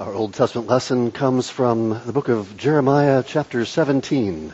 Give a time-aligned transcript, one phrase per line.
[0.00, 4.52] Our Old Testament lesson comes from the book of Jeremiah, chapter 17.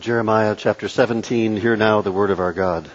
[0.00, 2.90] Jeremiah chapter 17, hear now the word of our God.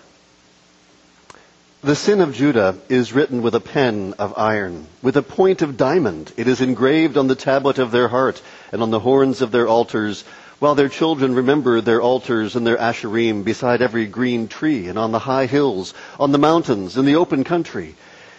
[1.84, 5.78] The sin of Judah is written with a pen of iron, with a point of
[5.78, 6.34] diamond.
[6.38, 8.42] It is engraved on the tablet of their heart
[8.72, 10.24] and on the horns of their altars,
[10.58, 15.12] while their children remember their altars and their asherim beside every green tree and on
[15.12, 17.96] the high hills, on the mountains, in the open country.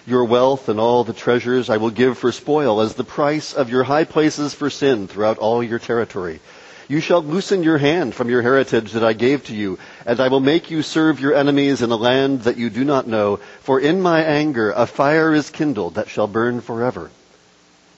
[0.08, 3.68] Your wealth and all the treasures I will give for spoil as the price of
[3.68, 6.40] your high places for sin throughout all your territory.
[6.88, 10.28] You shall loosen your hand from your heritage that I gave to you, and I
[10.28, 13.78] will make you serve your enemies in a land that you do not know, for
[13.78, 17.10] in my anger a fire is kindled that shall burn forever.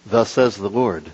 [0.04, 1.04] Thus says the Lord.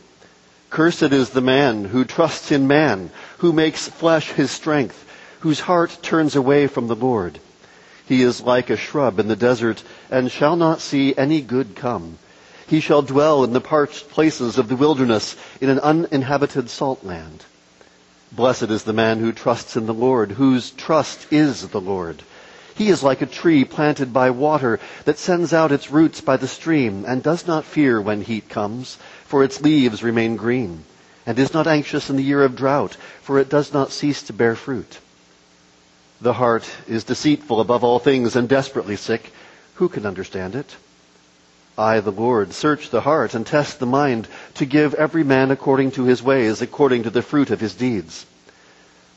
[0.71, 5.07] Cursed is the man who trusts in man, who makes flesh his strength,
[5.41, 7.39] whose heart turns away from the Lord.
[8.07, 12.19] He is like a shrub in the desert and shall not see any good come.
[12.67, 17.45] He shall dwell in the parched places of the wilderness in an uninhabited salt land.
[18.33, 22.23] Blessed is the man who trusts in the Lord, whose trust is the Lord.
[22.77, 26.49] He is like a tree planted by water that sends out its roots by the
[26.49, 30.85] stream and does not fear when heat comes, for its leaves remain green,
[31.25, 34.33] and is not anxious in the year of drought, for it does not cease to
[34.33, 34.99] bear fruit.
[36.21, 39.33] The heart is deceitful above all things and desperately sick.
[39.75, 40.77] Who can understand it?
[41.77, 45.91] I, the Lord, search the heart and test the mind to give every man according
[45.93, 48.25] to his ways, according to the fruit of his deeds.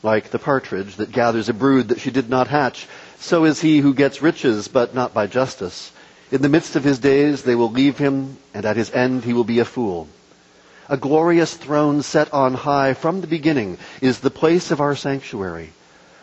[0.04, 2.86] Like the partridge that gathers a brood that she did not hatch,
[3.18, 5.94] so is he who gets riches, but not by justice.
[6.32, 9.32] In the midst of his days they will leave him, and at his end he
[9.32, 10.10] will be a fool.
[10.90, 15.72] A glorious throne set on high from the beginning is the place of our sanctuary.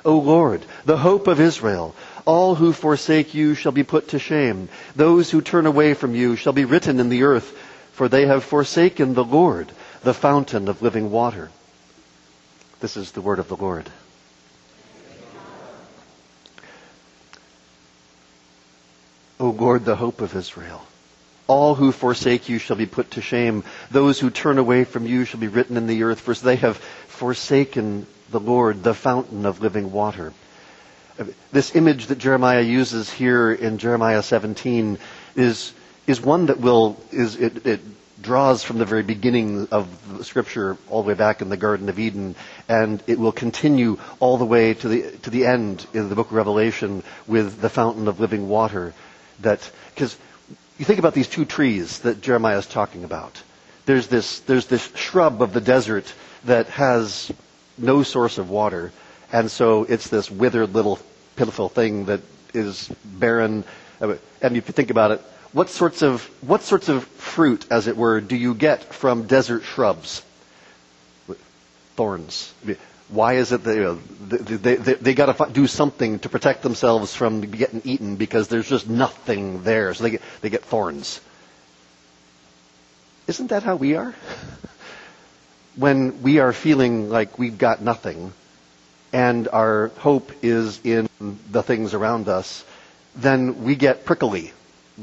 [0.07, 1.95] O Lord, the hope of Israel.
[2.25, 4.69] All who forsake you shall be put to shame.
[4.95, 7.59] Those who turn away from you shall be written in the earth,
[7.93, 9.71] for they have forsaken the Lord,
[10.05, 11.51] the fountain of living water.
[12.79, 13.91] This is the word of the Lord.
[19.41, 20.87] O Lord, the hope of Israel.
[21.49, 23.65] All who forsake you shall be put to shame.
[23.91, 26.77] Those who turn away from you shall be written in the earth, for they have
[26.77, 30.33] forsaken the Lord, the fountain of living water.
[31.53, 34.99] This image that Jeremiah uses here in Jeremiah 17
[35.35, 35.73] is,
[36.07, 37.81] is one that will, is, it, it
[38.21, 39.89] draws from the very beginning of
[40.23, 42.35] scripture all the way back in the Garden of Eden,
[42.69, 46.29] and it will continue all the way to the, to the end in the book
[46.29, 48.93] of Revelation with the fountain of living water.
[49.41, 50.17] That, because
[50.79, 53.43] you think about these two trees that Jeremiah is talking about.
[53.87, 56.13] There's this, there's this shrub of the desert
[56.45, 57.31] that has
[57.79, 58.93] no source of water.
[59.33, 60.99] And so it's this withered little
[61.37, 62.21] pitiful thing that
[62.55, 63.65] is barren.
[64.01, 65.21] And if you think about it,
[65.53, 69.63] what sorts of, what sorts of fruit, as it were, do you get from desert
[69.63, 70.23] shrubs?
[71.97, 72.53] Thorns.
[73.09, 76.63] Why is it that you know, they, they, they got to do something to protect
[76.63, 79.95] themselves from getting eaten because there's just nothing there.
[79.95, 81.21] So they get, they get thorns.
[83.27, 84.15] Isn't that how we are?
[85.77, 88.33] when we are feeling like we've got nothing
[89.13, 91.09] and our hope is in
[91.51, 92.65] the things around us,
[93.15, 94.53] then we get prickly,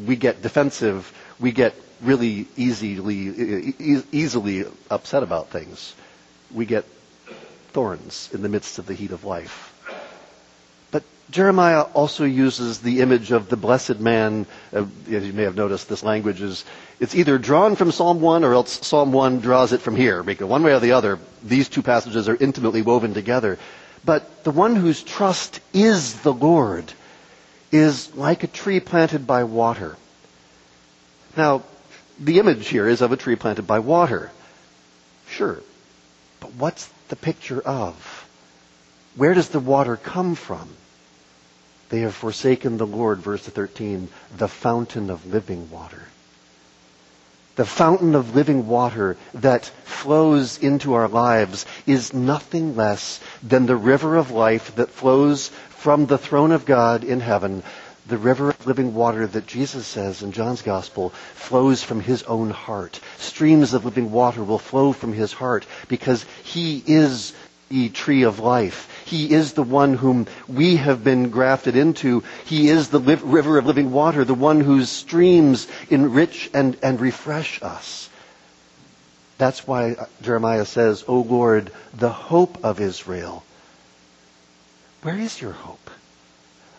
[0.06, 3.74] we get defensive, we get really easily,
[4.12, 5.96] easily upset about things.
[6.54, 6.86] We get
[7.72, 9.73] thorns in the midst of the heat of life.
[11.32, 14.46] Jeremiah also uses the image of the blessed man.
[14.72, 16.66] Uh, as you may have noticed, this language is
[17.00, 20.22] it's either drawn from Psalm 1 or else Psalm 1 draws it from here.
[20.22, 23.58] Because one way or the other, these two passages are intimately woven together.
[24.06, 26.92] But the one whose trust is the Lord
[27.72, 29.96] is like a tree planted by water.
[31.36, 31.64] Now,
[32.20, 34.32] the image here is of a tree planted by water.
[35.28, 35.60] Sure.
[36.40, 38.28] But what's the picture of?
[39.16, 40.70] Where does the water come from?
[41.94, 46.02] They have forsaken the Lord, verse 13, the fountain of living water.
[47.56, 53.76] The fountain of living water that flows into our lives is nothing less than the
[53.76, 57.62] river of life that flows from the throne of God in heaven.
[58.08, 62.50] The river of living water that Jesus says in John's Gospel flows from his own
[62.50, 63.00] heart.
[63.20, 67.34] Streams of living water will flow from his heart because he is
[67.70, 68.93] the tree of life.
[69.06, 72.24] He is the one whom we have been grafted into.
[72.46, 77.00] He is the li- river of living water, the one whose streams enrich and, and
[77.00, 78.10] refresh us.
[79.38, 83.44] That's why uh, Jeremiah says, O Lord, the hope of Israel.
[85.02, 85.90] Where is your hope?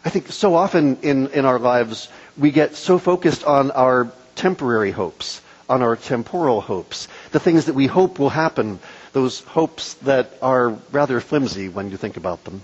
[0.05, 4.91] I think so often in, in our lives, we get so focused on our temporary
[4.91, 8.79] hopes, on our temporal hopes, the things that we hope will happen,
[9.15, 12.63] those hopes that are rather flimsy when you think about them.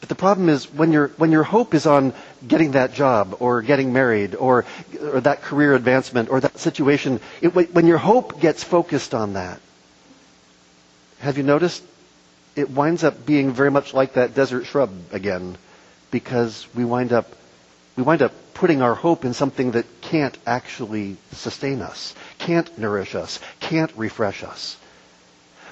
[0.00, 2.12] But the problem is when your when your hope is on
[2.46, 4.64] getting that job or getting married or
[5.00, 9.60] or that career advancement or that situation, it, when your hope gets focused on that,
[11.20, 11.82] have you noticed
[12.56, 15.56] it winds up being very much like that desert shrub again,
[16.10, 17.28] because we wind up
[17.96, 23.14] we wind up putting our hope in something that can't actually sustain us, can't nourish
[23.14, 24.76] us, can't refresh us.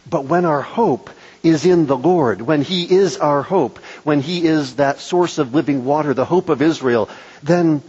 [0.09, 1.11] But when our hope
[1.43, 5.55] is in the Lord, when He is our hope, when He is that source of
[5.55, 7.09] living water, the hope of Israel,
[7.43, 7.83] then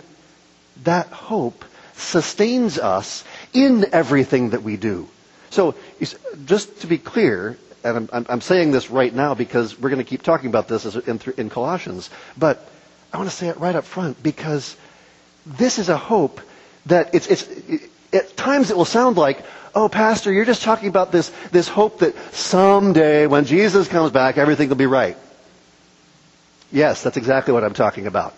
[0.84, 1.66] that hope
[1.96, 3.24] sustains us
[3.54, 5.08] in everything that we do.
[5.50, 5.75] So,
[6.46, 10.10] just to be clear, and I'm, I'm saying this right now because we're going to
[10.10, 12.66] keep talking about this in, in Colossians, but
[13.14, 14.75] I want to say it right up front because
[15.46, 16.40] this is a hope
[16.86, 19.44] that it's, it's, it, at times it will sound like,
[19.74, 24.38] oh, Pastor, you're just talking about this, this hope that someday when Jesus comes back,
[24.38, 25.18] everything will be right.
[26.72, 28.34] Yes, that's exactly what I'm talking about.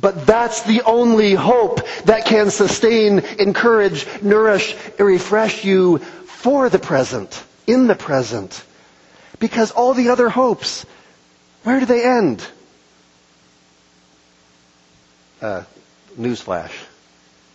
[0.00, 7.42] But that's the only hope that can sustain, encourage, nourish, refresh you for the present,
[7.66, 8.64] in the present.
[9.38, 10.86] Because all the other hopes,
[11.64, 12.46] where do they end?
[15.42, 15.64] Uh,
[16.18, 16.72] newsflash.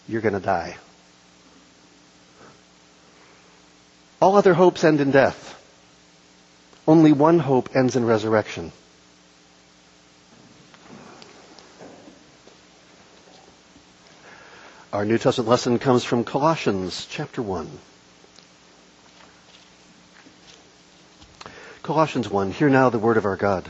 [0.07, 0.78] You're going to die.
[4.22, 5.52] All other hopes end in death.
[6.88, 8.72] Only one hope ends in resurrection.
[14.94, 17.69] Our New Testament lesson comes from Colossians chapter 1.
[21.84, 23.69] Colossians 1, hear now the word of our God.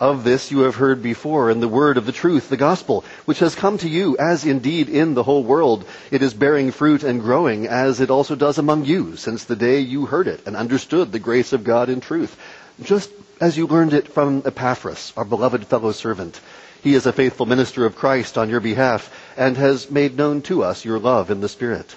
[0.00, 3.40] Of this you have heard before in the word of the truth, the gospel, which
[3.40, 7.20] has come to you, as indeed in the whole world it is bearing fruit and
[7.20, 11.10] growing, as it also does among you, since the day you heard it and understood
[11.10, 12.36] the grace of God in truth,
[12.80, 13.10] just
[13.40, 16.40] as you learned it from Epaphras, our beloved fellow servant.
[16.80, 20.62] He is a faithful minister of Christ on your behalf and has made known to
[20.62, 21.96] us your love in the Spirit.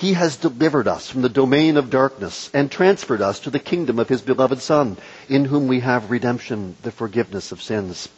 [0.00, 3.98] He has delivered us from the domain of darkness and transferred us to the kingdom
[3.98, 4.96] of His beloved Son,
[5.28, 8.08] in whom we have redemption, the forgiveness of sins.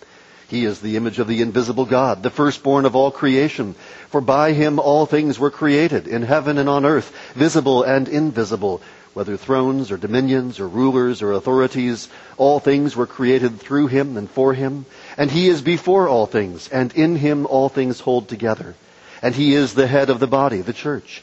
[0.47, 3.75] He is the image of the invisible God, the firstborn of all creation.
[4.11, 8.81] For by him all things were created, in heaven and on earth, visible and invisible,
[9.13, 12.09] whether thrones or dominions or rulers or authorities.
[12.37, 14.87] All things were created through him and for him.
[15.17, 18.77] And he is before all things, and in him all things hold together.
[19.21, 21.23] And he is the head of the body, the church.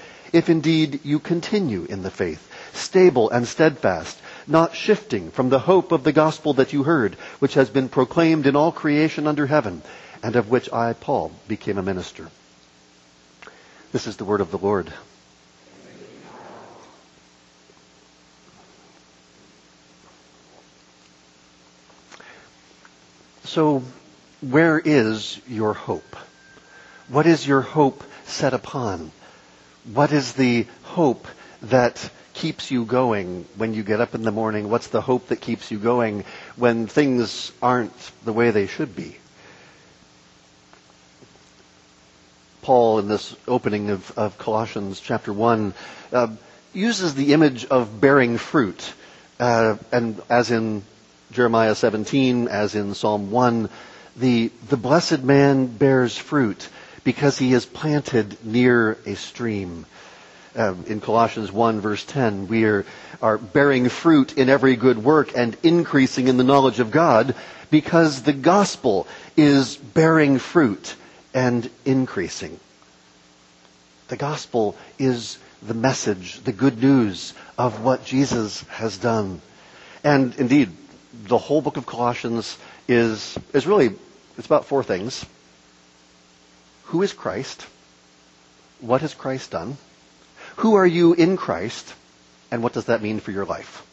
[0.33, 5.91] if indeed you continue in the faith stable and steadfast, not shifting from the hope
[5.91, 9.81] of the gospel that you heard, which has been proclaimed in all creation under heaven,
[10.23, 12.29] and of which I, Paul, became a minister.
[13.91, 14.91] This is the word of the Lord.
[23.43, 23.83] So,
[24.39, 26.15] where is your hope?
[27.09, 29.11] What is your hope set upon?
[29.85, 31.27] What is the hope
[31.63, 34.69] that keeps you going when you get up in the morning?
[34.69, 36.23] What's the hope that keeps you going
[36.55, 39.17] when things aren't the way they should be?
[42.61, 45.73] Paul, in this opening of, of Colossians chapter 1,
[46.13, 46.27] uh,
[46.73, 48.93] uses the image of bearing fruit.
[49.39, 50.83] Uh, and as in
[51.31, 53.67] Jeremiah 17, as in Psalm 1,
[54.15, 56.69] the, the blessed man bears fruit
[57.03, 59.85] because he is planted near a stream.
[60.55, 62.85] Uh, in Colossians 1 verse 10, we are,
[63.21, 67.35] are bearing fruit in every good work and increasing in the knowledge of God
[67.69, 70.95] because the gospel is bearing fruit
[71.33, 72.59] and increasing.
[74.09, 79.41] The gospel is the message, the good news of what Jesus has done.
[80.03, 80.71] And indeed,
[81.13, 83.95] the whole book of Colossians is, is really,
[84.37, 85.25] it's about four things.
[86.91, 87.65] Who is Christ?
[88.81, 89.77] What has Christ done?
[90.57, 91.93] Who are you in Christ?
[92.51, 93.85] And what does that mean for your life?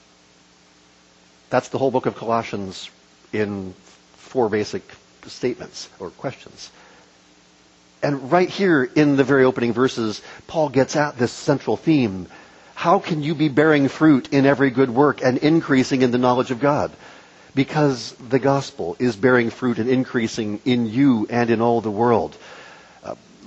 [1.49, 2.91] That's the whole book of Colossians
[3.33, 3.73] in
[4.17, 4.83] four basic
[5.29, 6.73] statements or questions.
[8.03, 12.27] And right here in the very opening verses, Paul gets at this central theme.
[12.75, 16.51] How can you be bearing fruit in every good work and increasing in the knowledge
[16.51, 16.91] of God?
[17.55, 22.37] Because the gospel is bearing fruit and increasing in you and in all the world.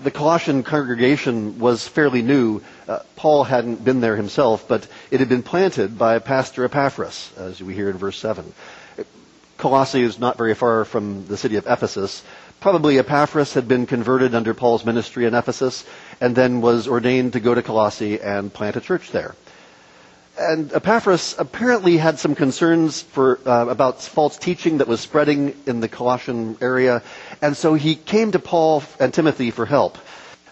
[0.04, 2.62] The Colossian congregation was fairly new.
[2.88, 7.62] Uh, Paul hadn't been there himself, but it had been planted by Pastor Epaphras, as
[7.62, 8.52] we hear in verse 7.
[9.58, 12.24] Colossae is not very far from the city of Ephesus.
[12.62, 15.86] Probably Epaphras had been converted under Paul's ministry in Ephesus
[16.20, 19.36] and then was ordained to go to Colossae and plant a church there.
[20.40, 25.80] And Epaphras apparently had some concerns for, uh, about false teaching that was spreading in
[25.82, 27.04] the Colossian area.
[27.42, 29.98] And so he came to Paul and Timothy for help.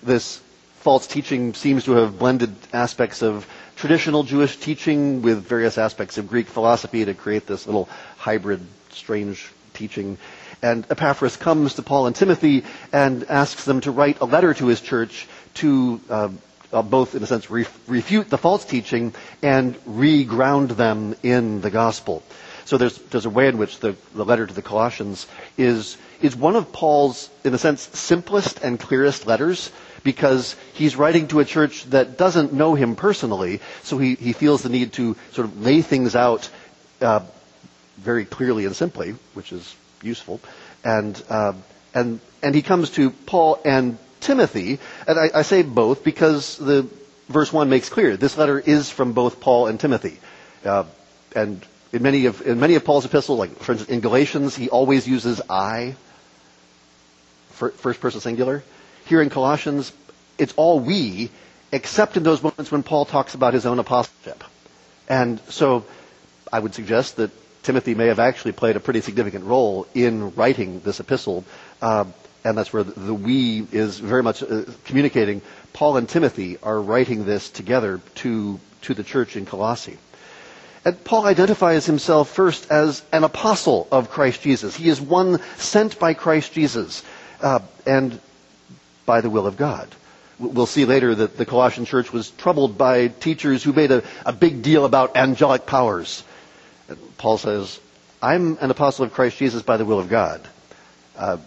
[0.03, 0.41] This
[0.79, 6.27] false teaching seems to have blended aspects of traditional Jewish teaching with various aspects of
[6.29, 10.17] Greek philosophy to create this little hybrid strange teaching.
[10.61, 14.67] And Epaphras comes to Paul and Timothy and asks them to write a letter to
[14.67, 16.29] his church to uh,
[16.71, 21.69] uh, both, in a sense, ref- refute the false teaching and reground them in the
[21.69, 22.23] gospel.
[22.65, 25.25] So there's, there's a way in which the, the letter to the Colossians
[25.57, 29.71] is, is one of Paul's, in a sense, simplest and clearest letters
[30.03, 34.61] because he's writing to a church that doesn't know him personally, so he, he feels
[34.61, 36.49] the need to sort of lay things out
[37.01, 37.21] uh,
[37.97, 40.39] very clearly and simply, which is useful.
[40.83, 41.53] And, uh,
[41.93, 46.87] and, and he comes to Paul and Timothy, and I, I, say both because the
[47.27, 50.19] verse 1 makes clear this letter is from both Paul and Timothy.
[50.65, 50.85] Uh,
[51.35, 54.69] and in many, of, in many of Paul's epistles, like for instance in Galatians, he
[54.69, 55.95] always uses I,
[57.51, 58.63] first person singular.
[59.05, 59.91] Here in Colossians,
[60.37, 61.29] it's all we,
[61.71, 64.43] except in those moments when Paul talks about his own apostleship.
[65.07, 65.85] And so
[66.51, 67.31] I would suggest that
[67.63, 71.43] Timothy may have actually played a pretty significant role in writing this epistle,
[71.81, 72.05] uh,
[72.43, 75.41] and that's where the, we is very much uh, communicating.
[75.73, 79.97] Paul and Timothy are writing this together to to the church in Colossae.
[80.85, 84.75] And Paul identifies himself first as an apostle of Christ Jesus.
[84.75, 87.03] He is one sent by Christ Jesus
[87.41, 88.19] uh, and
[89.05, 89.93] by the will of God.
[90.39, 94.31] We'll see later that the Colossian church was troubled by teachers who made a, a
[94.31, 96.23] big deal about angelic powers.
[97.17, 97.77] Paul says,
[98.21, 100.47] I'm an apostle of Christ Jesus by the will of God.
[101.17, 101.37] Uh,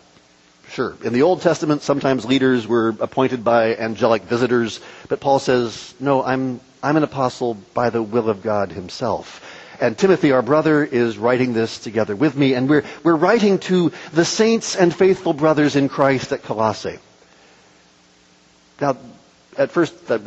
[0.72, 0.96] sure.
[1.04, 6.22] In the Old Testament, sometimes leaders were appointed by angelic visitors, but Paul says, no,
[6.22, 9.40] I'm, I'm an apostle by the will of God himself.
[9.80, 13.92] And Timothy, our brother, is writing this together with me, and we're, we're writing to
[14.12, 16.98] the saints and faithful brothers in Christ at Colossae.
[18.80, 18.96] Now,
[19.56, 20.18] at first, uh,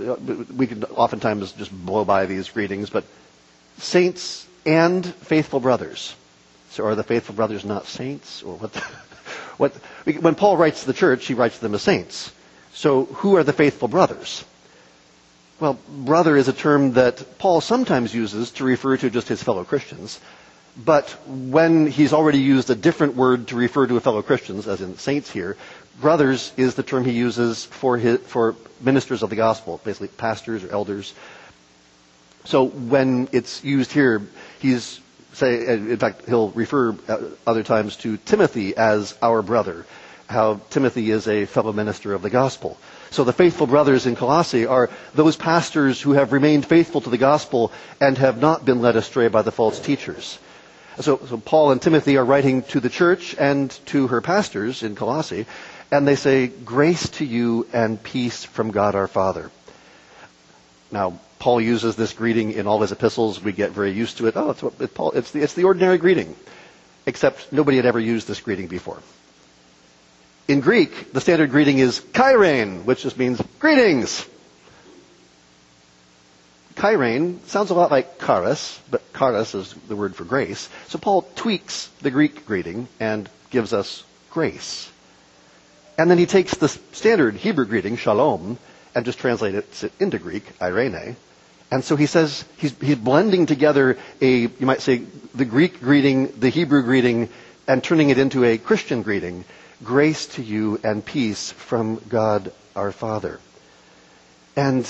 [0.56, 3.06] we can oftentimes just blow by these greetings, but
[3.78, 6.16] saints and faithful brothers.
[6.72, 8.44] So are the faithful brothers not saints?
[8.44, 8.74] Or what?
[8.74, 8.84] The,
[9.58, 9.74] what
[10.06, 12.32] when Paul writes to the church, he writes to them as saints.
[12.74, 14.44] So who are the faithful brothers?
[15.60, 19.64] Well, brother is a term that Paul sometimes uses to refer to just his fellow
[19.64, 20.20] Christians.
[20.78, 24.98] But when he's already used a different word to refer to fellow Christians, as in
[24.98, 25.56] saints here,
[26.02, 30.66] brothers is the term he uses for, his, for ministers of the gospel, basically pastors
[30.66, 31.14] or elders.
[32.44, 34.22] So when it's used here,
[34.60, 35.00] he's
[35.36, 39.86] say, in fact, he'll refer uh, other times to Timothy as our brother,
[40.28, 42.78] how Timothy is a fellow minister of the gospel.
[43.12, 47.18] So the faithful brothers in Colossae are those pastors who have remained faithful to the
[47.18, 50.40] gospel and have not been led astray by the false teachers.
[51.00, 54.96] So, so Paul and Timothy are writing to the church and to her pastors in
[54.96, 55.46] Colossae,
[55.92, 59.52] and they say, grace to you and peace from God our Father.
[60.92, 63.40] Now, Paul uses this greeting in all his epistles.
[63.40, 64.36] We get very used to it.
[64.36, 66.36] Oh, it's, what, it, Paul, it's, the, it's the ordinary greeting.
[67.06, 68.98] Except nobody had ever used this greeting before.
[70.48, 74.26] In Greek, the standard greeting is kairein, which just means greetings.
[76.74, 80.68] Kairein sounds a lot like charis, but charis is the word for grace.
[80.88, 84.92] So Paul tweaks the Greek greeting and gives us grace.
[85.96, 88.58] And then he takes the standard Hebrew greeting, shalom,
[88.96, 91.16] and just translates it into Greek, irene.
[91.72, 95.04] And so he says he's, he's blending together a, you might say,
[95.34, 97.30] the Greek greeting, the Hebrew greeting,
[97.68, 99.46] and turning it into a Christian greeting.
[99.84, 103.40] Grace to you and peace from God our Father.
[104.56, 104.90] And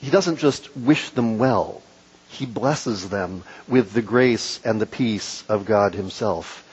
[0.00, 1.82] he doesn't just wish them well.
[2.28, 6.66] He blesses them with the grace and the peace of God himself.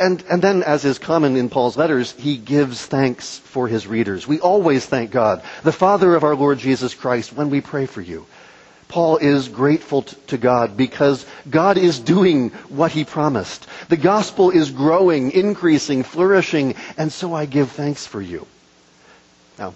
[0.00, 4.26] And, and then, as is common in Paul's letters, he gives thanks for his readers.
[4.26, 8.00] We always thank God, the Father of our Lord Jesus Christ, when we pray for
[8.00, 8.24] you.
[8.88, 13.66] Paul is grateful to God because God is doing what he promised.
[13.88, 18.46] The gospel is growing, increasing, flourishing, and so I give thanks for you.
[19.58, 19.74] Now,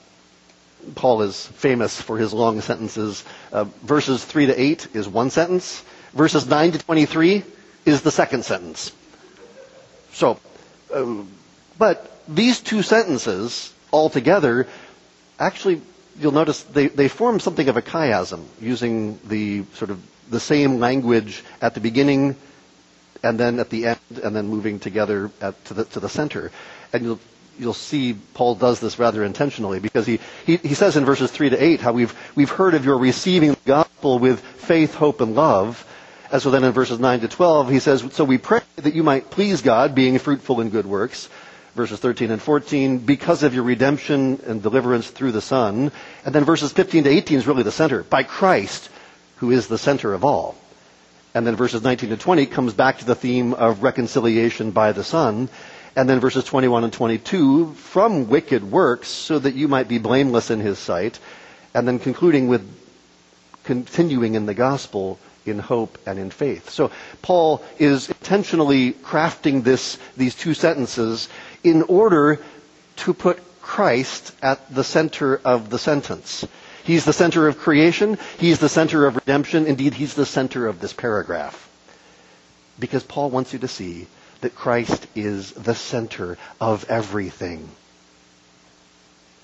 [0.95, 3.25] Paul is famous for his long sentences.
[3.53, 5.85] Uh, verses 3 to 8 is one sentence.
[6.15, 7.45] Verses 9 to 23
[7.85, 8.91] is the second sentence.
[10.15, 10.39] So,
[10.93, 11.23] uh,
[11.79, 14.67] but these two sentences altogether,
[15.39, 15.83] actually,
[16.19, 20.79] you'll notice they, they form something of a chiasm, using the sort of the same
[20.81, 22.37] language at the beginning
[23.23, 26.51] and then at the end, and then moving together at, to, the, to the center.
[26.93, 27.21] And you'll
[27.59, 31.51] you'll see Paul does this rather intentionally because he, he, he says in verses 3
[31.51, 35.35] to 8 how we've, we've heard of your receiving the gospel with faith, hope, and
[35.37, 35.87] love.
[36.35, 39.05] And so then in verses 9 to 12, he says, So we pray that you
[39.05, 41.29] might please God, being fruitful in good works.
[41.77, 45.93] Verses 13 and 14, because of your redemption and deliverance through the Son.
[46.25, 48.03] And then verses 15 to 18 is really the center.
[48.03, 48.91] By Christ,
[49.37, 50.57] who is the center of all.
[51.35, 55.05] And then verses 19 to 20 comes back to the theme of reconciliation by the
[55.05, 55.49] Son.
[55.95, 60.51] And then verses 21 and 22, from wicked works, so that you might be blameless
[60.51, 61.17] in his sight.
[61.75, 62.69] And then concluding with
[63.63, 66.71] continuing in the gospel in hope and in faith.
[66.71, 66.91] So
[67.23, 71.29] Paul is intentionally crafting this, these two sentences
[71.63, 72.41] in order
[72.97, 76.47] to put Christ at the center of the sentence.
[76.85, 78.19] He's the center of creation.
[78.39, 79.67] He's the center of redemption.
[79.67, 81.69] Indeed, he's the center of this paragraph.
[82.79, 84.07] Because Paul wants you to see
[84.43, 87.71] that Christ is the center of everything.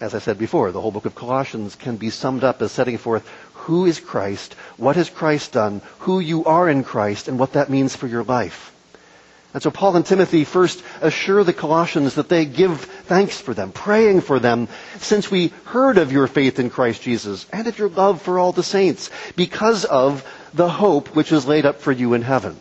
[0.00, 2.98] As I said before, the whole book of Colossians can be summed up as setting
[2.98, 3.26] forth
[3.70, 7.70] who is Christ, what has Christ done, who you are in Christ, and what that
[7.70, 8.74] means for your life.
[9.54, 13.70] And so Paul and Timothy first assure the Colossians that they give thanks for them,
[13.70, 14.66] praying for them,
[14.98, 18.50] since we heard of your faith in Christ Jesus and of your love for all
[18.50, 22.56] the saints, because of the hope which is laid up for you in heaven.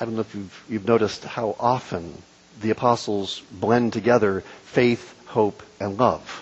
[0.00, 2.22] I don't know if you've, you've noticed how often
[2.62, 6.40] the apostles blend together faith, hope, and love.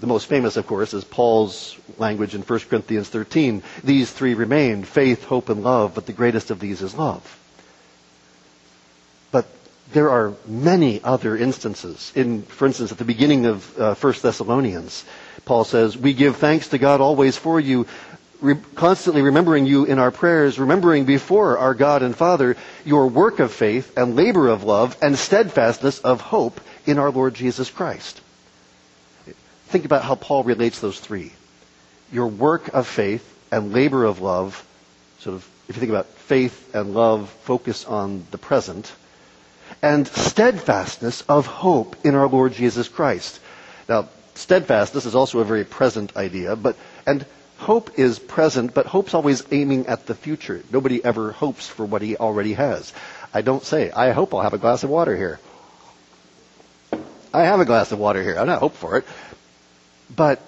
[0.00, 3.62] The most famous, of course, is Paul's language in 1 Corinthians 13.
[3.84, 7.38] These three remain faith, hope, and love, but the greatest of these is love.
[9.30, 9.46] But
[9.92, 12.12] there are many other instances.
[12.14, 15.04] In, for instance, at the beginning of uh, 1 Thessalonians,
[15.44, 17.86] Paul says, We give thanks to God always for you,
[18.40, 23.38] re- constantly remembering you in our prayers, remembering before our God and Father your work
[23.38, 28.20] of faith and labor of love and steadfastness of hope in our Lord Jesus Christ.
[29.72, 31.32] Think about how Paul relates those three.
[32.12, 34.62] Your work of faith and labor of love,
[35.20, 38.92] sort of, if you think about faith and love, focus on the present,
[39.80, 43.40] and steadfastness of hope in our Lord Jesus Christ.
[43.88, 47.24] Now, steadfastness is also a very present idea, but, and
[47.56, 50.62] hope is present, but hope's always aiming at the future.
[50.70, 52.92] Nobody ever hopes for what he already has.
[53.32, 55.40] I don't say, I hope I'll have a glass of water here.
[57.32, 58.38] I have a glass of water here.
[58.38, 59.06] I don't hope for it.
[60.14, 60.40] But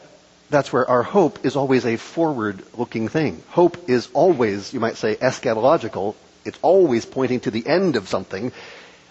[0.51, 3.43] that's where our hope is always a forward looking thing.
[3.49, 6.15] Hope is always, you might say, eschatological.
[6.45, 8.53] It's always pointing to the end of something.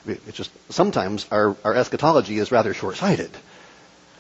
[0.05, 3.31] It's just, sometimes our, our eschatology is rather short sighted.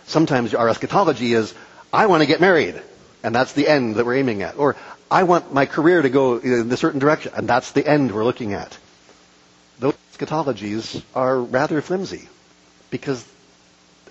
[0.05, 1.53] Sometimes our eschatology is,
[1.91, 2.81] I want to get married.
[3.23, 4.57] And that's the end that we're aiming at.
[4.57, 4.75] Or,
[5.09, 7.33] I want my career to go in a certain direction.
[7.35, 8.77] And that's the end we're looking at.
[9.79, 12.27] Those eschatologies are rather flimsy.
[12.89, 13.25] Because,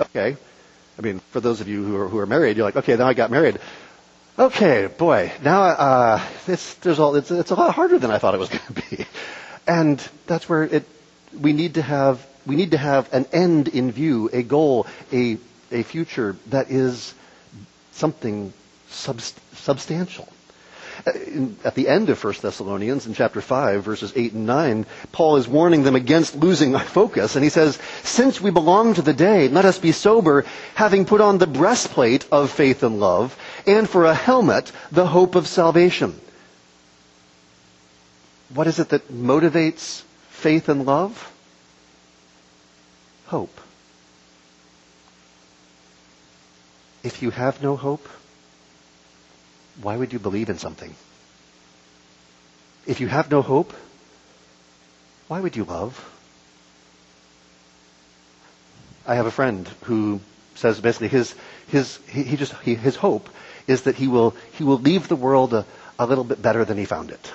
[0.00, 0.37] okay,
[0.98, 3.07] I mean, for those of you who are, who are married, you're like, okay, now
[3.07, 3.59] I got married.
[4.38, 8.35] Okay, boy, now uh, it's, there's all, it's, it's a lot harder than I thought
[8.35, 9.07] it was going to be.
[9.66, 10.85] And that's where it,
[11.38, 15.38] we need to have, we need to have an end in view, a goal, a,
[15.70, 17.14] a future that is
[17.92, 18.52] something
[18.88, 20.28] substantial.
[21.07, 21.11] Uh,
[21.64, 25.48] at the end of 1 Thessalonians in chapter 5, verses 8 and 9, Paul is
[25.48, 27.35] warning them against losing focus.
[27.37, 31.20] And he says, Since we belong to the day, let us be sober, having put
[31.20, 36.18] on the breastplate of faith and love, and for a helmet, the hope of salvation.
[38.55, 41.33] What is it that motivates faith and love?
[43.26, 43.61] Hope.
[47.02, 48.07] If you have no hope,
[49.80, 50.94] why would you believe in something?
[52.87, 53.72] If you have no hope,
[55.28, 56.08] why would you love?
[59.06, 60.20] I have a friend who
[60.54, 61.35] says basically his
[61.68, 63.28] his he, he just he, his hope
[63.66, 65.64] is that he will he will leave the world a,
[65.98, 67.32] a little bit better than he found it.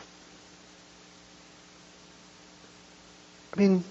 [3.54, 3.84] I mean,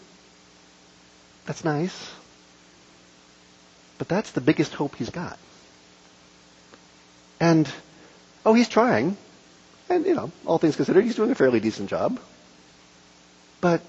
[1.45, 2.11] that's nice.
[3.99, 5.39] But that's the biggest hope he's got.
[7.41, 7.69] And,
[8.47, 9.17] oh, he's trying.
[9.91, 12.19] And, you know, all things considered, he's doing a fairly decent job.
[13.61, 13.83] But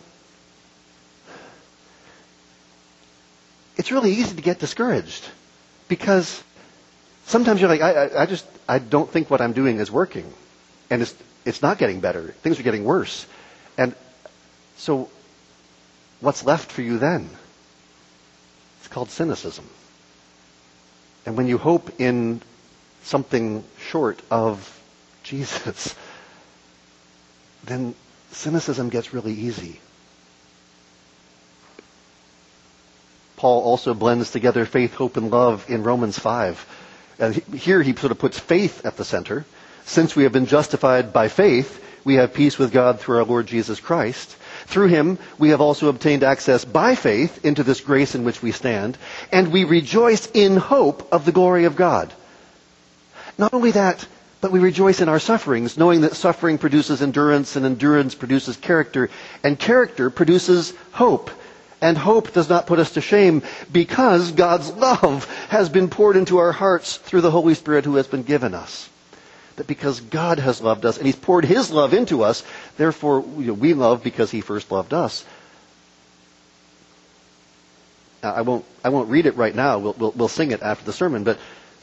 [3.78, 5.24] it's really easy to get discouraged
[5.88, 6.44] because
[7.28, 10.32] sometimes you're like, I, I, I just, I don't think what I'm doing is working.
[10.90, 11.14] And it's,
[11.46, 12.30] it's not getting better.
[12.42, 13.26] Things are getting worse.
[13.78, 13.94] And
[14.78, 15.10] so
[16.20, 17.30] what's left for you then?
[18.80, 19.70] It's called cynicism.
[21.26, 22.42] And when you hope in
[23.08, 24.74] something short of
[25.24, 25.96] Jesus,
[27.66, 27.96] then
[28.32, 29.80] cynicism gets really easy.
[33.38, 36.66] Paul also blends together faith, hope, and love in Romans 5.
[37.20, 39.46] And here he sort of puts faith at the center.
[39.86, 43.48] Since we have been justified by faith, we have peace with God through our Lord
[43.48, 44.36] Jesus Christ.
[44.66, 48.52] Through him, we have also obtained access by faith into this grace in which we
[48.52, 48.98] stand,
[49.32, 52.12] and we rejoice in hope of the glory of God.
[53.38, 54.06] Not only that,
[54.42, 59.10] but we rejoice in our sufferings, knowing that suffering produces endurance, and endurance produces character,
[59.44, 61.32] and character produces hope.
[61.80, 66.40] And hope does not put us to shame because God's love has been poured into
[66.40, 68.90] our hearts through the Holy Spirit who has been given us
[69.58, 72.44] that because God has loved us and He's poured His love into us,
[72.78, 75.26] therefore we love because He first loved us.
[78.24, 79.80] Now, I won't, I won't read it right now.
[79.80, 81.24] We'll, we'll, we'll sing it after the sermon.
[81.24, 81.38] But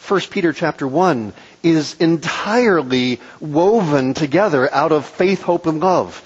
[0.07, 6.23] 1 Peter chapter 1 is entirely woven together out of faith, hope, and love.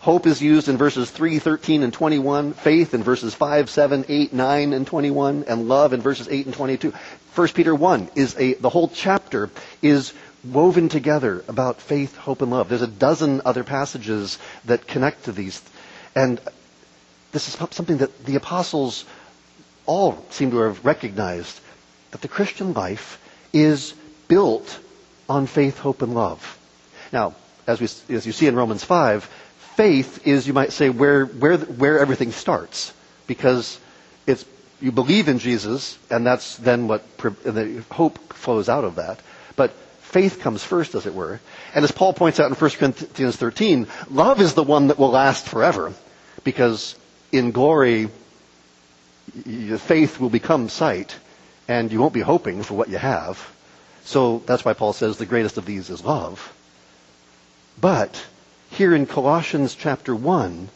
[0.00, 2.54] Hope is used in verses 3, 13, and 21.
[2.54, 5.44] Faith in verses 5, 7, 8, 9, and 21.
[5.46, 6.94] And love in verses 8 and 22.
[7.34, 9.50] 1 Peter 1 is a, the whole chapter
[9.82, 12.70] is woven together about faith, hope, and love.
[12.70, 15.60] There's a dozen other passages that connect to these.
[16.14, 16.40] And
[17.32, 19.04] this is something that the apostles
[19.84, 21.60] all seem to have recognized
[22.12, 23.20] that the Christian life
[23.52, 23.94] is
[24.28, 24.78] built
[25.28, 26.58] on faith, hope, and love.
[27.12, 27.34] Now,
[27.66, 29.24] as, we, as you see in Romans 5,
[29.76, 32.92] faith is, you might say, where, where, where everything starts.
[33.26, 33.78] Because
[34.26, 34.44] it's,
[34.80, 39.20] you believe in Jesus, and that's then what, the hope flows out of that.
[39.56, 41.40] But faith comes first, as it were.
[41.74, 45.10] And as Paul points out in 1 Corinthians 13, love is the one that will
[45.10, 45.92] last forever.
[46.44, 46.96] Because
[47.30, 48.08] in glory,
[49.78, 51.16] faith will become sight,
[51.68, 53.52] and you won't be hoping for what you have.
[54.04, 56.52] So that's why Paul says the greatest of these is love.
[57.80, 58.24] But
[58.70, 60.68] here in Colossians chapter 1,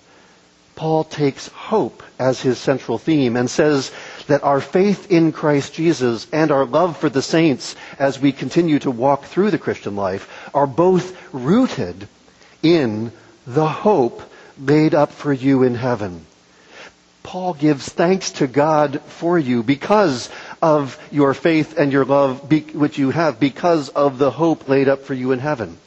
[0.76, 3.90] Paul takes hope as his central theme and says
[4.26, 8.78] that our faith in Christ Jesus and our love for the saints as we continue
[8.80, 12.08] to walk through the Christian life are both rooted
[12.62, 13.10] in
[13.46, 14.22] the hope
[14.58, 16.26] laid up for you in heaven.
[17.22, 20.30] Paul gives thanks to God for you because
[20.62, 25.02] of your faith and your love which you have because of the hope laid up
[25.02, 25.78] for you in heaven.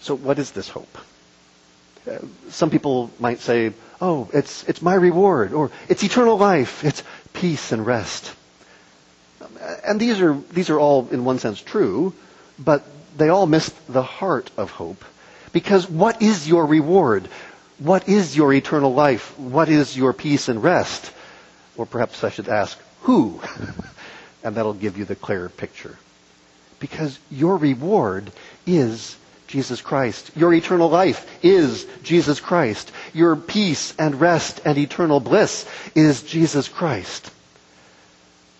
[0.00, 0.98] So what is this hope?
[2.08, 2.18] Uh,
[2.50, 7.02] some people might say, oh, it's, it's my reward, or it's eternal life, it's
[7.32, 8.34] peace and rest.
[9.84, 12.14] And these are, these are all, in one sense, true,
[12.58, 12.84] but
[13.16, 15.04] they all miss the heart of hope.
[15.52, 17.28] Because what is your reward?
[17.78, 19.38] What is your eternal life?
[19.38, 21.10] What is your peace and rest?
[21.76, 23.40] Or perhaps I should ask, who?
[24.44, 25.96] and that'll give you the clearer picture.
[26.80, 28.30] Because your reward
[28.66, 29.16] is
[29.48, 30.30] Jesus Christ.
[30.36, 32.92] Your eternal life is Jesus Christ.
[33.14, 37.30] Your peace and rest and eternal bliss is Jesus Christ.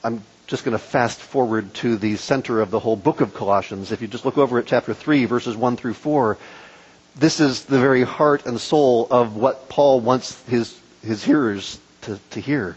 [0.02, 3.92] I'm just going to fast forward to the center of the whole book of Colossians.
[3.92, 6.38] If you just look over at chapter 3, verses 1 through 4,
[7.16, 12.18] this is the very heart and soul of what Paul wants his, his hearers to,
[12.30, 12.76] to hear.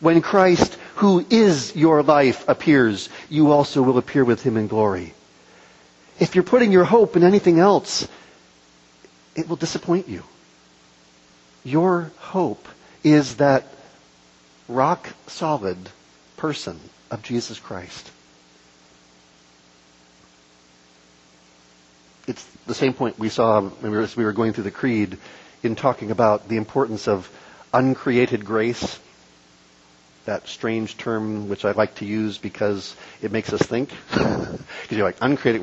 [0.00, 5.14] When Christ, who is your life, appears, you also will appear with him in glory.
[6.18, 8.06] If you're putting your hope in anything else,
[9.34, 10.22] it will disappoint you.
[11.64, 12.68] Your hope
[13.02, 13.66] is that
[14.68, 15.78] rock solid
[16.36, 16.78] person
[17.10, 18.10] of Jesus Christ.
[22.26, 25.18] It's the same point we saw as we were going through the Creed
[25.62, 27.30] in talking about the importance of
[27.72, 28.98] uncreated grace
[30.26, 33.90] that strange term which I like to use because it makes us think.
[34.82, 35.62] Because you're like, uncreated?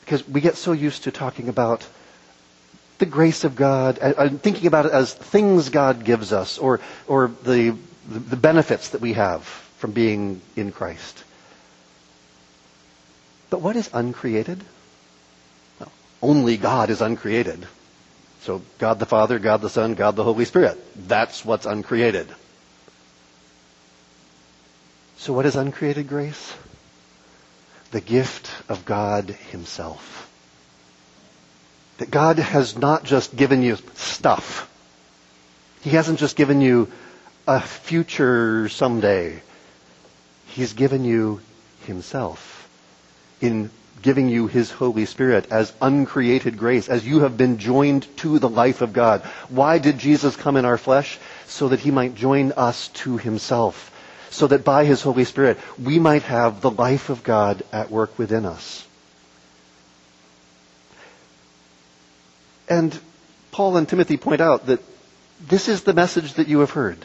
[0.00, 1.86] Because we get so used to talking about
[2.98, 7.28] the grace of God, and thinking about it as things God gives us, or, or
[7.44, 7.76] the,
[8.08, 9.42] the benefits that we have
[9.78, 11.24] from being in Christ.
[13.48, 14.62] But what is uncreated?
[15.78, 15.92] Well,
[16.22, 17.66] only God is uncreated.
[18.42, 20.78] So God the Father, God the Son, God the Holy Spirit.
[21.08, 22.28] That's what's uncreated.
[25.20, 26.54] So, what is uncreated grace?
[27.90, 30.32] The gift of God Himself.
[31.98, 34.66] That God has not just given you stuff.
[35.82, 36.90] He hasn't just given you
[37.46, 39.42] a future someday.
[40.46, 41.42] He's given you
[41.84, 42.66] Himself
[43.42, 48.38] in giving you His Holy Spirit as uncreated grace, as you have been joined to
[48.38, 49.20] the life of God.
[49.50, 51.18] Why did Jesus come in our flesh?
[51.46, 53.90] So that He might join us to Himself
[54.30, 58.18] so that by His Holy Spirit we might have the life of God at work
[58.18, 58.86] within us.
[62.68, 62.98] And
[63.50, 64.80] Paul and Timothy point out that
[65.40, 67.04] this is the message that you have heard.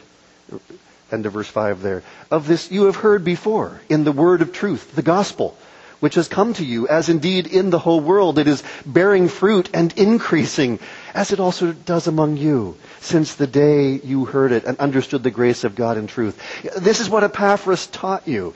[1.10, 2.02] End of verse 5 there.
[2.30, 5.56] Of this you have heard before in the word of truth, the gospel
[6.00, 9.70] which has come to you, as indeed in the whole world it is bearing fruit
[9.72, 10.78] and increasing,
[11.14, 15.30] as it also does among you, since the day you heard it and understood the
[15.30, 16.40] grace of God in truth.
[16.76, 18.54] This is what Epaphras taught you.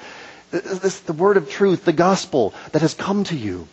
[0.51, 3.69] This, the word of truth, the gospel that has come to you,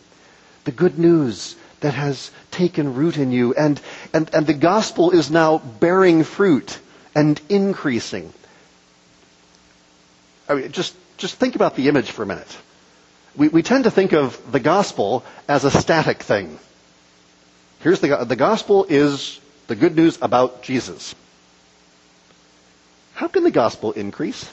[0.64, 3.80] the good news that has taken root in you, and,
[4.12, 6.78] and, and the gospel is now bearing fruit
[7.14, 8.32] and increasing.
[10.48, 12.56] I mean, just, just think about the image for a minute
[13.38, 16.58] we, we tend to think of the gospel as a static thing.
[17.80, 21.14] Here's the, the gospel is the good news about Jesus.
[23.14, 24.50] How can the gospel increase?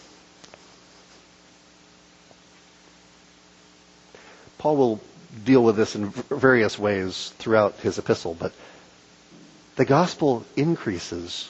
[4.59, 5.01] Paul will
[5.43, 8.53] deal with this in various ways throughout his epistle, but
[9.75, 11.49] the gospel increases.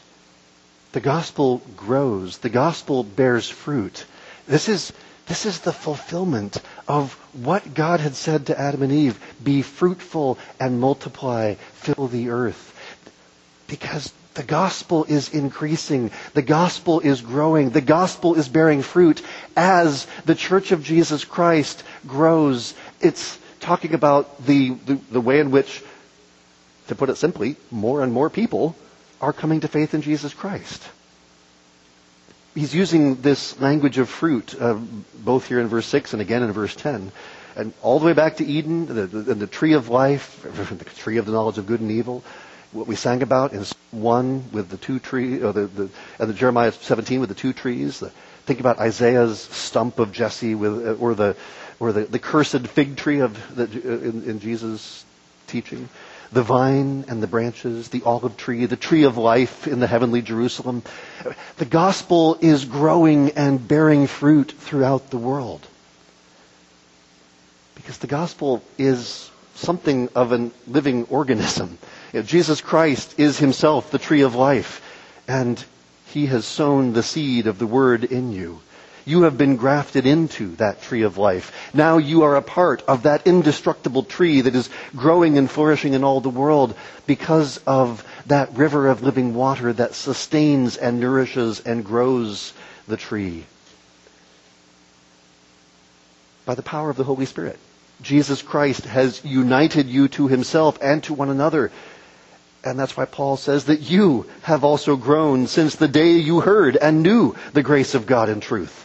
[0.93, 2.37] The gospel grows.
[2.37, 4.05] The gospel bears fruit.
[4.47, 4.93] This is
[5.27, 6.57] this is the fulfillment
[6.87, 12.29] of what God had said to Adam and Eve be fruitful and multiply, fill the
[12.29, 12.71] earth.
[13.67, 16.11] Because the gospel is increasing.
[16.33, 17.71] The gospel is growing.
[17.71, 19.23] The gospel is bearing fruit
[19.55, 22.75] as the church of Jesus Christ grows.
[23.01, 25.81] It's talking about the, the, the way in which,
[26.87, 28.75] to put it simply, more and more people
[29.21, 30.83] are coming to faith in Jesus Christ
[32.55, 34.73] he's using this language of fruit, uh,
[35.23, 37.11] both here in verse 6 and again in verse 10.
[37.57, 41.17] And all the way back to Eden, the, the, the tree of life, the tree
[41.17, 42.23] of the knowledge of good and evil,
[42.71, 45.89] what we sang about in 1 with the two trees, or the, the,
[46.19, 47.99] and the Jeremiah 17 with the two trees.
[47.99, 48.09] The,
[48.45, 51.35] think about Isaiah's stump of Jesse with, uh, or the,
[51.79, 55.05] or the, the cursed fig tree of the, uh, in, in Jesus'
[55.47, 55.87] teaching
[56.31, 60.21] the vine and the branches, the olive tree, the tree of life in the heavenly
[60.21, 60.83] Jerusalem.
[61.57, 65.65] The gospel is growing and bearing fruit throughout the world.
[67.75, 71.77] Because the gospel is something of a living organism.
[72.13, 74.81] You know, Jesus Christ is himself the tree of life,
[75.27, 75.63] and
[76.07, 78.61] he has sown the seed of the word in you.
[79.07, 81.51] You have been grafted into that tree of life.
[81.75, 86.03] Now you are a part of that indestructible tree that is growing and flourishing in
[86.03, 91.85] all the world because of that river of living water that sustains and nourishes and
[91.85, 92.53] grows
[92.87, 93.45] the tree.
[96.45, 97.59] By the power of the Holy Spirit.
[98.01, 101.71] Jesus Christ has united you to himself and to one another.
[102.63, 106.75] And that's why Paul says that you have also grown since the day you heard
[106.75, 108.81] and knew the grace of God in truth.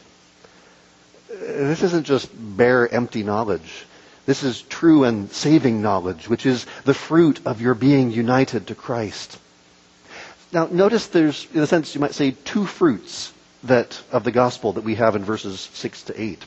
[1.50, 3.86] This isn't just bare, empty knowledge.
[4.26, 8.74] This is true and saving knowledge, which is the fruit of your being united to
[8.74, 9.38] Christ.
[10.52, 13.32] Now, notice there's, in a sense, you might say, two fruits
[13.64, 16.44] that of the gospel that we have in verses six to eight.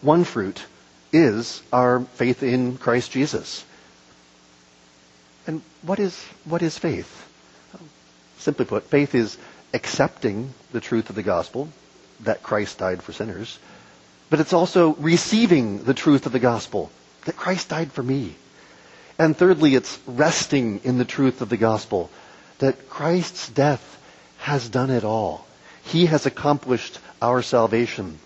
[0.00, 0.64] One fruit
[1.12, 3.64] is our faith in Christ Jesus.
[5.46, 7.28] And what is what is faith?
[8.38, 9.36] Simply put, faith is
[9.72, 11.68] accepting the truth of the gospel
[12.20, 13.58] that Christ died for sinners,
[14.30, 16.90] but it's also receiving the truth of the gospel
[17.24, 18.34] that Christ died for me.
[19.18, 22.10] And thirdly, it's resting in the truth of the gospel
[22.58, 23.90] that Christ's death
[24.38, 25.46] has done it all.
[25.84, 28.18] He has accomplished our salvation.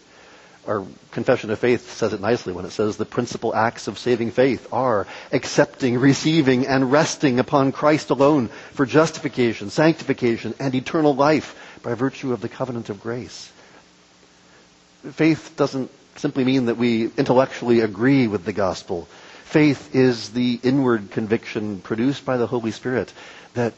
[0.66, 4.32] Our confession of faith says it nicely when it says the principal acts of saving
[4.32, 11.80] faith are accepting, receiving, and resting upon Christ alone for justification, sanctification, and eternal life
[11.82, 13.50] by virtue of the covenant of grace.
[15.12, 19.08] Faith doesn't simply mean that we intellectually agree with the gospel.
[19.44, 23.12] Faith is the inward conviction produced by the Holy Spirit
[23.54, 23.72] that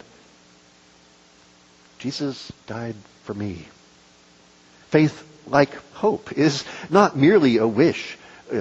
[1.99, 3.69] Jesus died for me.
[4.89, 8.17] Faith, like hope, is not merely a wish.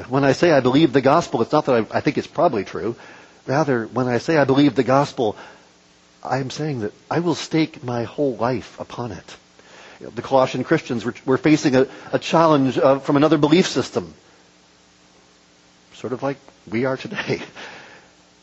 [0.10, 2.64] When I say I believe the gospel, it's not that I, I think it's probably
[2.64, 2.96] true.
[3.48, 5.36] Rather, when I say I believe the gospel,
[6.24, 9.38] I'm saying that I will stake my whole life upon it.
[10.00, 14.14] The Colossian Christians were, were facing a, a challenge uh, from another belief system,
[15.94, 16.38] sort of like
[16.70, 17.42] we are today.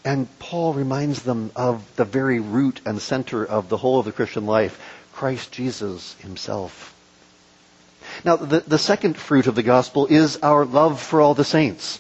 [0.05, 4.13] And Paul reminds them of the very root and center of the whole of the
[4.13, 4.81] Christian life,
[5.13, 6.95] Christ Jesus himself.
[8.25, 11.99] Now, the, the second fruit of the gospel is our love for all the saints.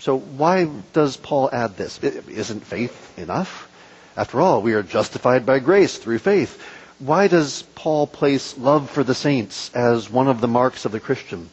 [0.00, 2.02] So why does Paul add this?
[2.02, 3.70] Isn't faith enough?
[4.16, 6.60] After all, we are justified by grace through faith.
[7.00, 11.00] Why does Paul place love for the saints as one of the marks of the
[11.00, 11.48] Christian?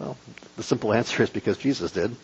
[0.00, 0.16] Well,
[0.56, 2.16] the simple answer is because Jesus did.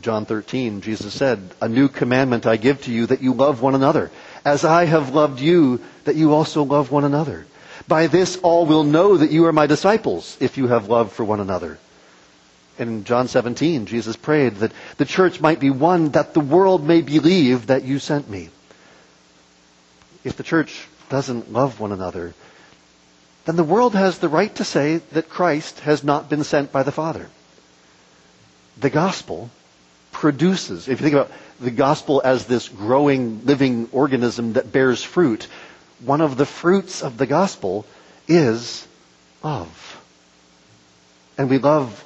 [0.00, 3.74] John 13, Jesus said, A new commandment I give to you that you love one
[3.74, 4.10] another.
[4.42, 7.46] As I have loved you, that you also love one another.
[7.86, 11.24] By this all will know that you are my disciples, if you have love for
[11.24, 11.78] one another.
[12.78, 17.02] In John 17, Jesus prayed that the church might be one, that the world may
[17.02, 18.48] believe that you sent me.
[20.24, 22.32] If the church doesn't love one another,
[23.44, 26.82] then the world has the right to say that Christ has not been sent by
[26.82, 27.28] the Father.
[28.78, 29.50] The gospel
[30.12, 30.88] produces.
[30.88, 35.46] If you think about the gospel as this growing, living organism that bears fruit,
[36.00, 37.84] one of the fruits of the gospel
[38.26, 38.86] is
[39.42, 40.00] love.
[41.36, 42.04] And we love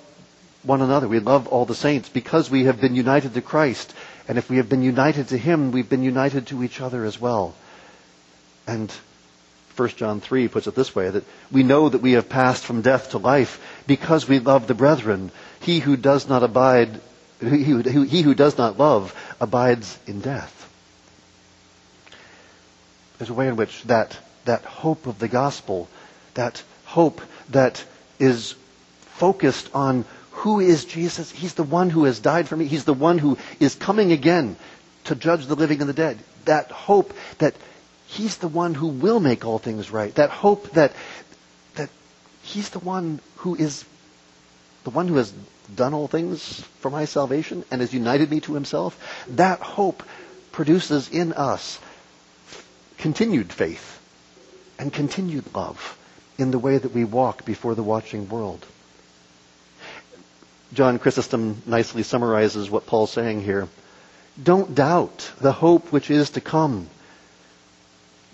[0.62, 1.08] one another.
[1.08, 3.94] We love all the saints because we have been united to Christ.
[4.26, 7.20] And if we have been united to Him, we've been united to each other as
[7.20, 7.54] well.
[8.66, 8.92] And
[9.76, 12.82] 1 John 3 puts it this way, that we know that we have passed from
[12.82, 15.30] death to life because we love the brethren.
[15.60, 17.00] He who does not abide
[17.40, 20.60] he who, he who does not love abides in death.
[23.18, 25.88] There's a way in which that, that hope of the gospel,
[26.34, 27.84] that hope that
[28.18, 28.54] is
[29.00, 31.30] focused on who is Jesus?
[31.30, 32.66] He's the one who has died for me.
[32.66, 34.56] He's the one who is coming again
[35.04, 36.18] to judge the living and the dead.
[36.44, 37.54] That hope that
[38.14, 40.14] He's the one who will make all things right.
[40.14, 40.92] That hope that,
[41.74, 41.90] that
[42.42, 43.84] He's the one who is
[44.84, 45.32] the one who has
[45.74, 50.02] done all things for my salvation and has united me to himself, that hope
[50.52, 51.80] produces in us
[52.98, 54.00] continued faith
[54.78, 55.98] and continued love
[56.38, 58.64] in the way that we walk before the watching world.
[60.72, 63.68] John Chrysostom nicely summarizes what Paul's saying here.
[64.42, 66.88] Don't doubt the hope which is to come.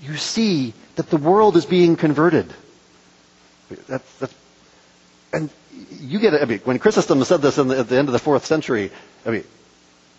[0.03, 2.53] You see that the world is being converted.
[3.87, 4.35] That's, that's,
[5.33, 5.51] and
[5.91, 6.43] you get it.
[6.43, 8.91] I mean, when Chrysostom said this the, at the end of the fourth century,
[9.25, 9.45] I mean,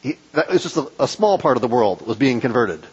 [0.02, 2.86] he, that was just a, a small part of the world was being converted.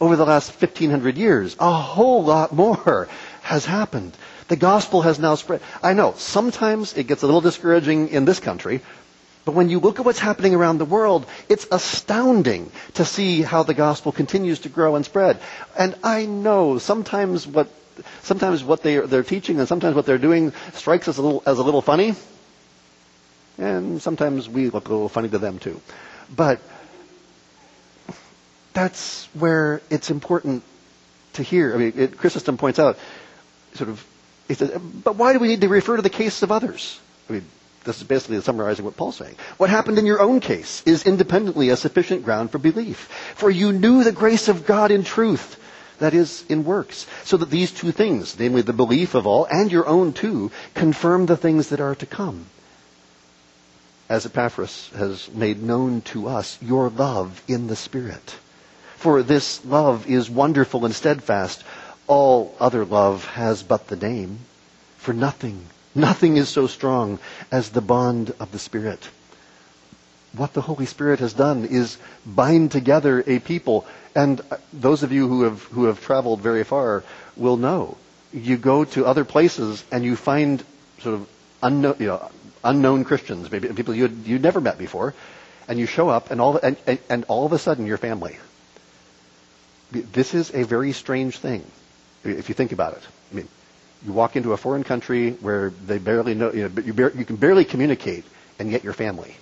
[0.00, 3.08] Over the last 1500 years, a whole lot more
[3.42, 4.16] has happened.
[4.48, 5.60] The gospel has now spread.
[5.82, 8.80] I know, sometimes it gets a little discouraging in this country,
[9.44, 13.62] but when you look at what's happening around the world, it's astounding to see how
[13.62, 15.38] the gospel continues to grow and spread.
[15.76, 17.68] And I know sometimes what
[18.22, 21.42] sometimes what they are, they're teaching and sometimes what they're doing strikes us a little,
[21.46, 22.14] as a little funny.
[23.58, 25.80] And sometimes we look a little funny to them too.
[26.34, 26.60] But
[28.72, 30.64] that's where it's important
[31.34, 31.74] to hear.
[31.74, 32.98] I mean, it, Chrysostom points out,
[33.74, 34.04] sort of,
[34.48, 36.98] he says, but why do we need to refer to the case of others?
[37.28, 37.44] I mean,
[37.84, 39.36] This is basically summarizing what Paul's saying.
[39.58, 42.98] What happened in your own case is independently a sufficient ground for belief.
[43.36, 45.60] For you knew the grace of God in truth,
[45.98, 49.70] that is, in works, so that these two things, namely the belief of all and
[49.70, 52.46] your own too, confirm the things that are to come.
[54.08, 58.36] As Epaphras has made known to us, your love in the Spirit.
[58.96, 61.62] For this love is wonderful and steadfast.
[62.06, 64.38] All other love has but the name.
[64.96, 67.18] For nothing, nothing is so strong
[67.50, 69.08] as the bond of the Spirit.
[70.36, 73.86] What the Holy Spirit has done is bind together a people.
[74.14, 77.04] And uh, those of you who have, who have traveled very far
[77.36, 77.96] will know.
[78.32, 80.64] You go to other places and you find
[81.00, 81.28] sort of
[81.62, 82.30] unknown, you know,
[82.64, 85.14] unknown Christians, maybe people you you'd never met before,
[85.68, 88.38] and you show up and all, and, and, and all of a sudden you're family.
[89.92, 91.64] This is a very strange thing,
[92.24, 93.02] if you think about it.
[93.30, 93.48] I mean,
[94.04, 97.24] you walk into a foreign country where they barely know, you know, you, bar- you
[97.24, 98.24] can barely communicate,
[98.58, 99.34] and yet you're family.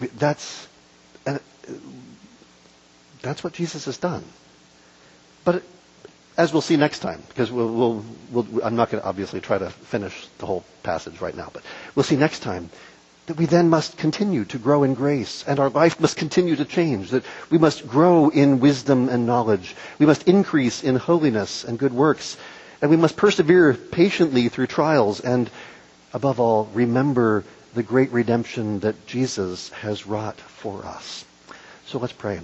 [0.16, 0.66] that's,
[1.26, 1.38] uh,
[3.22, 4.24] that's what Jesus has done.
[5.44, 5.62] But
[6.36, 9.58] as we'll see next time, because we'll, we'll, we'll I'm not going to obviously try
[9.58, 11.62] to finish the whole passage right now, but
[11.94, 12.70] we'll see next time
[13.26, 16.64] that we then must continue to grow in grace and our life must continue to
[16.64, 19.76] change, that we must grow in wisdom and knowledge.
[19.98, 22.36] We must increase in holiness and good works.
[22.82, 25.50] And we must persevere patiently through trials and,
[26.12, 31.24] above all, remember the great redemption that Jesus has wrought for us.
[31.86, 32.40] So let's pray.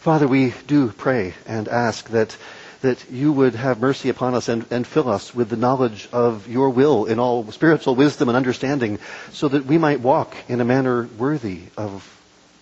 [0.00, 2.36] Father, we do pray and ask that
[2.80, 6.48] that you would have mercy upon us and, and fill us with the knowledge of
[6.48, 8.98] your will in all spiritual wisdom and understanding
[9.32, 12.06] so that we might walk in a manner worthy of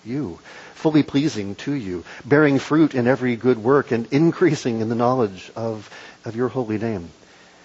[0.04, 0.38] you,
[0.74, 5.50] fully pleasing to you, bearing fruit in every good work and increasing in the knowledge
[5.54, 5.90] of,
[6.26, 7.08] of your holy name.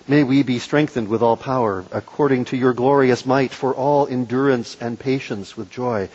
[0.08, 4.78] May we be strengthened with all power according to your glorious might for all endurance
[4.80, 6.08] and patience with joy.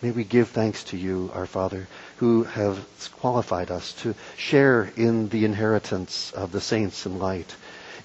[0.00, 1.86] May we give thanks to you, our Father
[2.22, 2.78] who have
[3.18, 7.50] qualified us to share in the inheritance of the saints in light.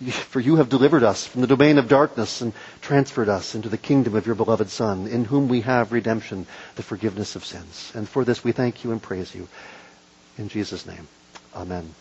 [0.10, 3.78] For you have delivered us from the domain of darkness and transferred us into the
[3.78, 6.48] kingdom of your beloved Son, in whom we have redemption,
[6.78, 7.92] the forgiveness of sins.
[7.94, 9.48] And for this we thank you and praise you.
[10.40, 11.08] In Jesus' name,
[11.56, 11.94] amen.